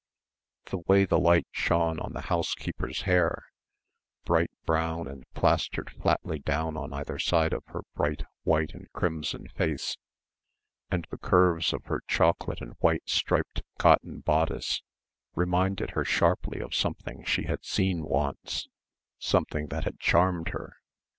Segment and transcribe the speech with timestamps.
[0.71, 3.45] The way the light shone on the housekeeper's hair,
[4.25, 9.47] bright brown and plastered flatly down on either side of her bright white and crimson
[9.49, 9.97] face,
[10.89, 14.81] and the curves of her chocolate and white striped cotton bodice,
[15.35, 18.67] reminded her sharply of something she had seen once,
[19.19, 20.77] something that had charmed her